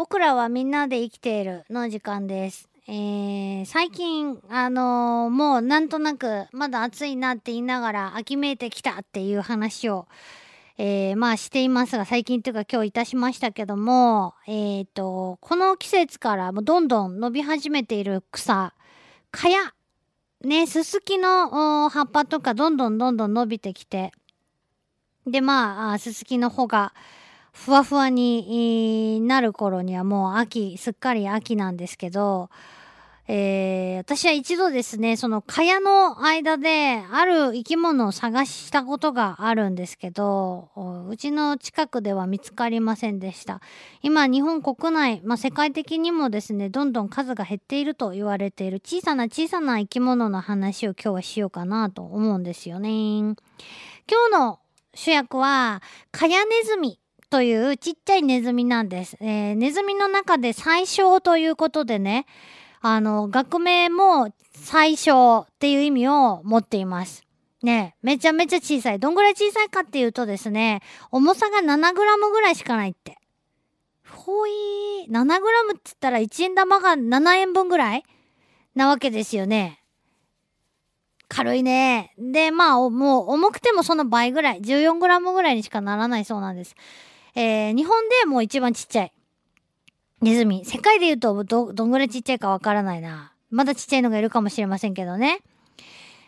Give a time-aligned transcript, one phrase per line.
[0.00, 2.70] 僕らはみんなで生きているの時間です。
[2.88, 10.08] えー、最近、あのーもうなんとなくまだ暑いなって言いながら秋めいてきたっていう話を、
[10.78, 18.72] えー、まあしていますが、最近というか今日いたしましたけども、えっ、と、この季節からもうどんどん伸び始めている草、
[19.30, 19.58] かや、
[20.42, 24.12] ね、すすきの葉っぱとかどんどんどんどん伸びてきて、
[25.26, 26.94] で、まあ、あすすきの穂が
[27.52, 32.50] ふわふわになる頃にはもう秋、すっかり秋なんですけど、
[33.28, 40.70] えー私は一度ですね、その蚊帳の間である生き物を探したことがあるんですけど、
[41.08, 43.60] うちの近くでは見つかりませんでした。
[44.02, 52.90] 今、日本国内、まあ、世界的にもですね、どんどん数が減っていると言われている小さな小さな生き物の話を今日はしようかなと思うんですよね。
[52.90, 53.34] 今
[54.28, 54.60] 日の
[54.94, 56.98] 主役は、カヤネズミ
[57.30, 59.16] というちっちゃいネズミなんです。
[59.20, 62.26] えーネズミの中で最小ということでね、
[62.80, 67.22] あの、学名も最小っていう意味を持っています。
[67.62, 68.98] ねめちゃめちゃ小さい。
[68.98, 70.82] どんぐらい小さいかっていうとですね、
[71.12, 71.94] 重さが 7g
[72.32, 73.16] ぐらいしかないって。
[74.08, 78.02] ほいー、7g って言ったら1円玉が7円分ぐらい
[78.74, 79.84] なわけですよね。
[81.28, 82.12] 軽いね。
[82.18, 86.74] で、まあ、もう重くてもその倍ぐらい、14g ぐらいにしかならないそうなんです。
[87.34, 89.12] えー、日本でもう一番ちっちゃい。
[90.20, 90.64] ネズミ。
[90.64, 93.32] 世界で言うとど、どんぐらいちっちゃいかわからないな。
[93.50, 95.40] まだちっちゃいのがいるかもしれませんけどね。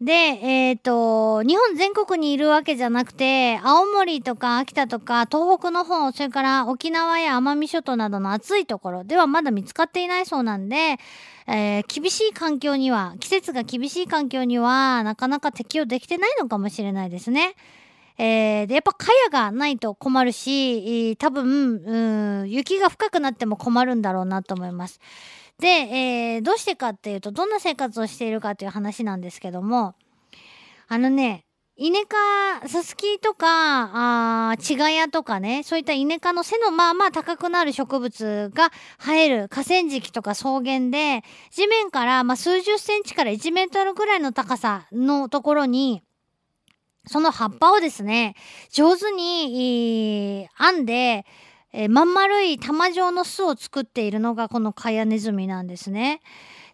[0.00, 10.98] で、えっ、と、日本全国にいるわけじゃなくて、青森とか秋田とか東北の方、それから沖縄や奄美諸島などの暑いところではまだ見つかっていないそうなんで、
[11.46, 17.54] えー厳しい環境には、季節が厳しい環境には、なかなか適応できてないのかもしれないですね。
[18.16, 25.00] えーで、やっぱ茅がないと困るし、多分、うん、雪が深くなっても困るんだろうなと思います。
[25.58, 29.94] で、えーどうしてかっていうと、どんな生活をしているかという話なんですけども、
[30.88, 31.44] あのね、
[31.76, 32.16] イネ科、
[32.68, 46.04] ススキとか、あチガヤとかね、そういったイネ科の背のまあまあ高くなる植物が生える河川敷とか草原で、地面からまあ数十センチから1メートルぐらいの高さのところに、
[47.06, 48.34] その葉っぱをですね、
[48.70, 51.26] 上手に、えー編んで、
[51.72, 56.20] えーまん丸い玉状の巣を作っているのがこのカヤネズミなんですね。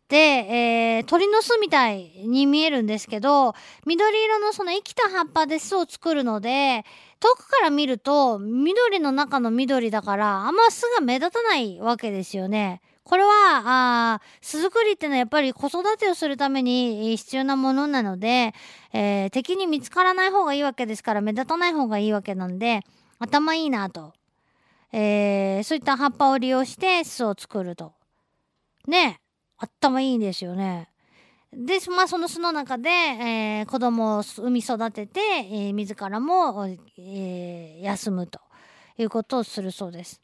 [0.08, 3.54] で、えー鳥の巣みたいに見えるんですけど、
[3.86, 6.84] 緑色のその生きた葉っぱで巣を作るので、
[7.20, 12.80] 遠くから見ると緑の中の緑だから、あんま巣が目立たないわけですよね。
[13.10, 18.54] これは、あ巣作りってのはやっぱり子育てをするために必要なものなので、
[18.93, 22.82] えー敵に見つからない方がいいわけですから、目立たない方がいいわけなんで、
[23.19, 24.12] 頭いいなと。
[24.93, 27.94] えーそういった葉っぱを利用して巣を作ると。
[28.87, 29.21] ね、
[29.59, 30.88] 頭いいんですよね。
[31.53, 36.65] で、まあその巣の中で、えー子供を産み育てて、えー自らも、
[36.97, 38.41] えー休むと
[38.98, 40.21] いうことをするそうです。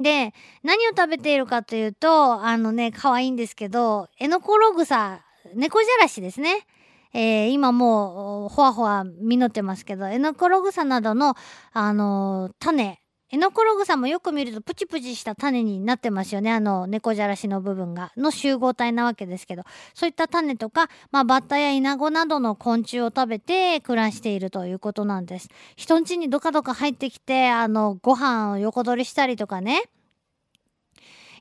[0.00, 5.24] で、何を食べているかというと、あのね、可愛いんですけど、エノコログサ、
[5.54, 6.66] 猫じゃらしですね。
[7.12, 11.34] えー今もう、ほわほわ実ってますけど、エノコログサなどの、
[11.72, 12.98] あのー種、
[13.30, 16.52] エノコログサもよく見るとプチプチした種になってますよね。
[16.52, 19.64] あの、猫じゃらしの部分が、の集合体なわけですけど、
[19.94, 25.48] そういった種とか、まあ、バッタやイナゴなどの昆虫を食べて暮らしているということなんです。
[25.74, 29.82] 人ん家にどかどか入ってきて、あの、ご飯を横取りしたりとかね、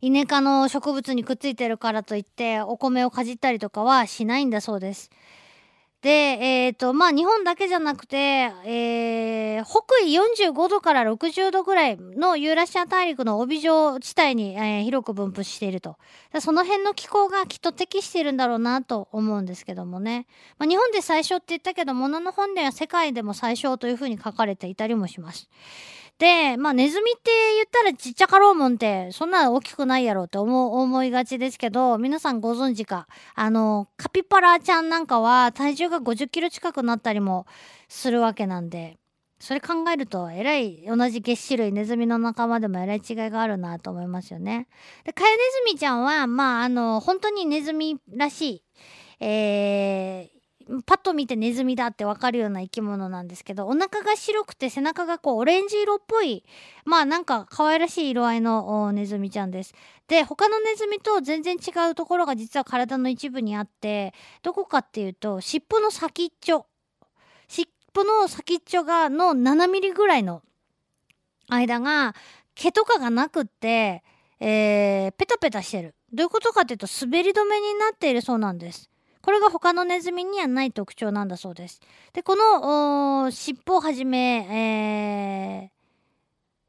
[0.01, 5.11] イネ科の植物にくっついてるからといってお米をかじったりとかはしないんだそうです。
[6.03, 8.17] で、えっ、と、まあ、日本だけじゃなくて、
[8.65, 15.97] えー北緯45度から60度ぐらいのユーラシア大陸の帯状地帯に、えー広く分布していると。
[16.41, 20.27] その辺の気候がきっと適しているんだろうなと思うんですけどもね。
[20.57, 25.47] まあ、日本で最初って言ったけど、物の本では世界でも最小というふうに書かれていたりもします。
[26.19, 33.07] で、まあ、ネズミって言ったらちっちゃかろうもんって、そんな大きくないやろうって思、思いがちですけど、皆さんご存知か。
[33.36, 37.45] あの、カピバラちゃんなんかは体重が50キロ近くなったりも
[37.89, 39.00] するわけなんで、
[39.39, 44.68] それ考えると、えらい、同じ月種類、ネズミの仲間でもえらい違いがあるなと思いますよね。
[45.04, 45.38] で、カヤネ
[45.68, 48.63] ズミちゃんは、まあ、あの、本当にネズミらしい、
[49.19, 50.43] えー
[50.86, 56.44] パッと見てネズミだってわかるような生き物なんですけど、お腹が白くて背中がこうオレンジ色っぽい、
[56.86, 59.74] まあなんか可愛らしい色合いのネズミちゃんです。
[60.07, 66.66] で、他のネズミと全然違うところが実は体の一部にあって、どこかっていうと、尻尾の先っちょ。
[67.48, 70.42] 尻尾の先っちょがの7ミリぐらいの
[71.50, 72.16] 間が
[72.56, 74.04] 毛とかがなくって、
[74.39, 75.95] えー、ペタペタしてる。
[76.12, 78.89] どういうことかっていうと滑り止めになっているそうなんです。
[79.23, 81.79] これが他のネズミにはない特徴なんだそうです。
[82.11, 85.71] で、この尻尾をはじめ、え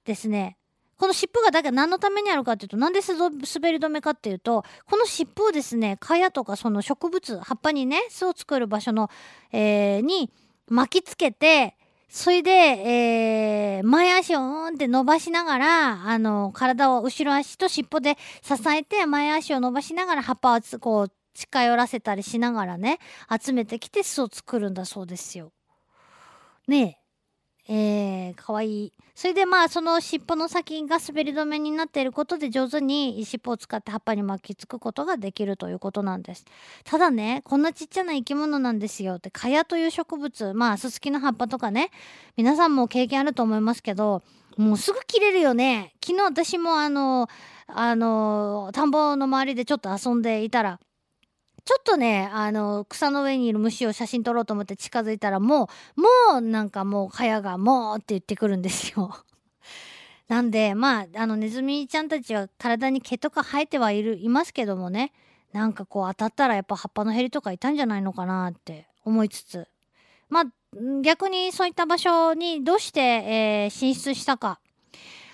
[0.05, 0.57] ー、ですね、
[0.97, 3.31] この尻尾がだから何のためにあるかっていうと、なんで滑
[3.73, 9.11] り止めかっていうと、この尻尾をですね、蚊帳とかその植物、葉っぱにね、巣を作る場所の、
[9.51, 10.31] えー、に
[10.69, 11.77] 巻きつけて、
[12.09, 22.99] それで、えー、前足をうんって伸ばしながら、あの、体を後ろ足と尻尾で支えて、前足を伸ばしながら葉っぱをこう、近寄らせたりしながらね、
[23.43, 25.53] 集めてきて巣を作るんだそうですよ。
[26.67, 27.05] ねえ。
[27.67, 28.93] えー、かわいい。
[29.15, 36.45] それでまあその尻尾の先が滑り止めになっていることで上手に尻尾を使って葉っぱに巻きつくことができるということなんです。
[36.85, 41.91] ただね、こんなちっちゃな生き物なんですよって、蚊帳という植物、まあススキの葉っぱとかね、
[42.37, 44.23] 皆さんも経験あると思いますけど、
[44.59, 45.95] もうすぐ切れるよね。
[46.05, 47.29] 昨日私もあの、
[47.67, 50.81] あの、田んぼの周りでちょっと遊んでいたら、
[51.65, 59.15] ちょっとね、あの、草の上にいる虫を写真撮ろうと思って近づいたら、もう、もうなんかもう、蚊帳がもうって言ってくるんですよ。
[60.29, 65.13] なんで、まあ、あの、ネズミちゃんたちは体に毛とか生えてはいる、いますけどもね、
[65.53, 69.69] なんかこう当たったらやっぱ葉っぱのヘリとかいたんじゃないのかなって思いつつ、
[70.29, 70.45] まあ、
[71.03, 74.59] 逆にそういった場所にどうして、えー、進出したか。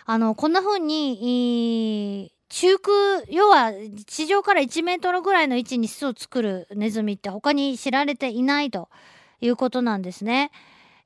[0.05, 3.73] あの、こんな風に、中空、要は
[4.07, 8.89] 地上から1メートルぐらいの位置に巣を作るネズミって他に知られていないと
[9.41, 10.51] いうことなんですね。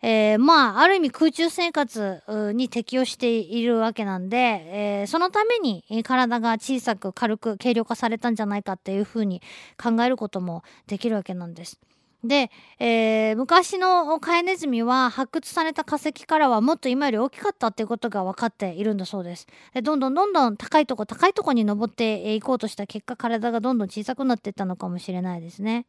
[0.00, 2.22] えー、まあ、ある意味空中生活
[2.54, 9.40] に適応しているわけなんで、えー、そのために体が小さく軽く軽量化されたんじゃないかっていうふうに
[9.82, 11.78] 考えることもできるわけなんです。
[12.24, 19.46] で、えー、昔のカエネズミは発掘された化石からはもっと今より大きかったっていうことが分かっているんだそうです。
[19.74, 25.86] でどんどんどんどん高いとこ高いとこに登っていこうとした結果体がどんどん小さくなっていったのかもしれないですね。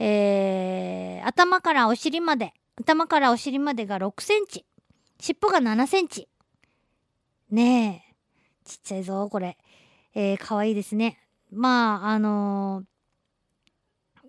[0.00, 4.66] えー、頭からお尻まで頭からお尻までが6センチ
[5.20, 6.28] 尻尾が7センチ
[7.50, 8.14] ねえ
[8.64, 9.56] ちっちゃいぞこれ。
[10.14, 11.18] えー、かわいいですね。
[11.52, 12.91] まああのー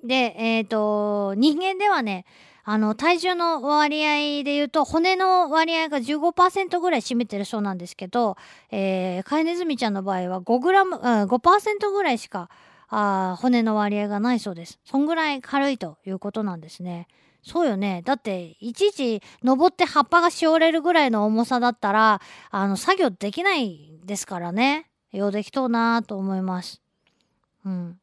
[0.04, 2.26] で、えっ、ー、と、人間ではね、
[2.66, 8.38] あの、体重の割合で言うと、骨の割合が15%ぐらい占めてるそうなんですけど、
[8.72, 12.50] えー、カエネズミちゃんの場合は5グラム、うん、5%ぐらいしか、
[12.90, 14.80] あ骨の割合がないそうです。
[14.86, 17.08] そんぐらい軽いということなんですね。
[17.42, 18.02] そうよね。
[18.06, 22.22] だって、いちいち登って葉っぱがしおれるぐらいの重さだったら、
[22.52, 24.90] あの、作業できないですからね。
[25.12, 26.82] ようできとうなと思います。
[27.66, 28.00] うん。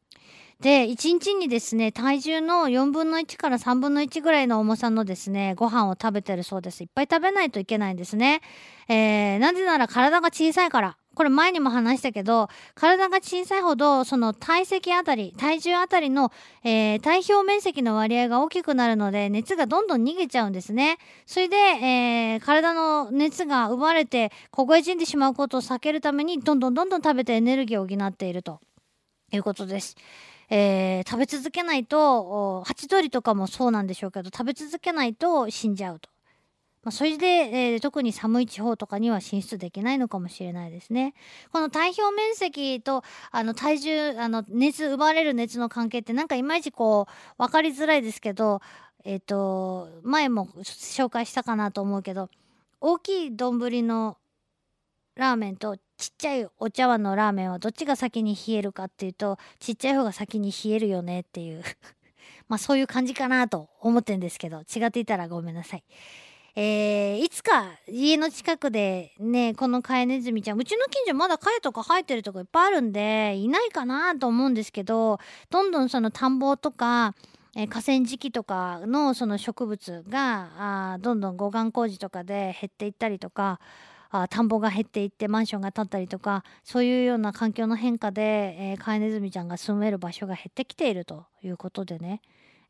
[0.60, 6.82] で、1日にですね、体重の4分の1から3分の1ぐらいの重さのですね、ご飯を食べてるそうです。
[6.82, 8.42] いっぱい食べないといけないんですね。
[8.86, 10.96] えー、なぜなら体が小さいから。
[11.14, 16.30] これ前にも話したけど、体が小さいほど、その体積あたり、体重あたりの、
[16.62, 20.98] えー、体表面積の割合が大きくなるので、熱がどんどん逃げちゃうんですね。
[21.26, 28.60] それで、えー、体の熱が奪われて、凍え死んでしまうことを避けるために、どんどんどんどん食べてエネルギーを補っていると
[29.32, 29.96] いうことです。
[30.50, 36.10] えー、食べ続けないと、ハチドリとかもそうなんでしょうけど、食べ続けないと死んじゃうと。
[36.82, 41.14] まあ、それで、えー、特に寒い地方とかには進出できないのかもしれないですね。
[41.52, 48.62] この体表面積とあの体重あの熱奪われる熱の関係ってなんかいまいちこう分かりづらいですけど、
[49.04, 52.30] えっ、ー、と前も紹介したかなと思うけど
[52.80, 54.16] 大きい丼の
[55.16, 61.62] ラーメンとちっちゃいお茶碗のラーメンはどっちが先に冷えるかっていうとちっちゃい方が先に冷えるよねっていう
[62.48, 65.84] まあそういう感じかなと思ってんですけど違っていたらごめんなさい。
[66.56, 77.14] えー、いつか家の近くでねこのカエネズミちゃんうちの近所まだカエとか生えてるとこいっぱいあるんでいないかなと思うんですけどどんどんその田んぼとか
[77.56, 83.58] えー、河川敷とかのその植物があどんどん護岸工事とかで減っていったりとか
[84.10, 92.20] あ田んぼが減っていってマンションが建ったりとかそういうような環境の変化で、えー、カエネズミちゃんが住める場所が減ってきているということでね、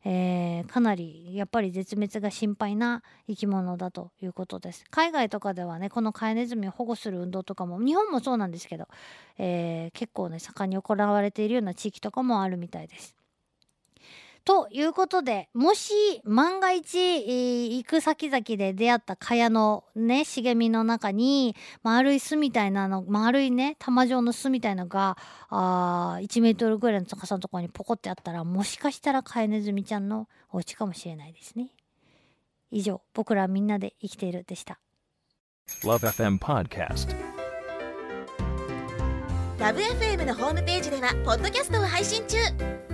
[0.03, 4.83] えー、かなりやっぱり絶滅が心配な生き物だということです。
[4.89, 8.87] 海外とかではねこのカエネズミを保護する運動とかも日本もそうなんですけど、
[9.37, 13.20] えー、結構ね盛んに行われているような地域とかもあるみたいです。
[14.43, 15.93] ということで、もし
[16.23, 25.17] 万が一、えー、行く先々で出会った蚊帳のね、茂みの中に丸い巣みたいなの、丸いね、玉状の巣みたいなのが、
[25.49, 31.69] あ1メートルぐらいの高さのところにポコってあったら、もしかしたらカエネズミちゃんのお家かもしれないですね。
[32.71, 34.79] 以上、僕らみんなで生きているでした。
[35.83, 37.40] LoveFM Podcast
[39.61, 42.35] ラブ f m のホームページではポッドキャストを配信中。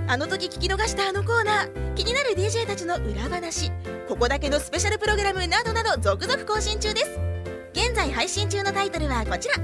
[0.06, 3.72] あの時聞き逃したあのコーナー気になる DJ たちの裏話
[4.10, 7.18] ここだけのスペシャルプログラムなどなど続々更新中です。
[7.72, 9.56] 現在配信中のタイトルはこちら。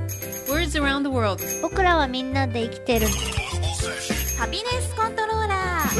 [0.47, 1.43] Words around the world.
[1.61, 3.07] 僕らはみんなで生きてる。
[4.37, 5.89] ハピネスコントローラー。
[5.89, 5.99] ス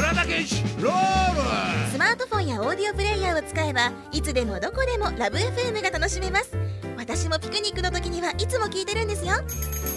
[1.98, 6.56] マートフォンやオーディオプレイヤーを使えばいつでもどこでもラブ f m が楽しめます。
[6.96, 9.34] 私もピクニックの時にはいつも聞いてるんですよ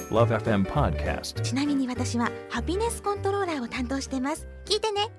[0.10, 1.42] Love FM Podcast.
[1.42, 5.10] ちなみに私はハピネスコントローラーを担当してます聞いてね